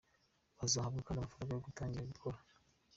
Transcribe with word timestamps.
Bazahabwa 0.59 1.03
kandi 1.05 1.19
amafaranga 1.19 1.53
yo 1.55 1.63
gutangira 1.67 2.09
gukora. 2.11 2.37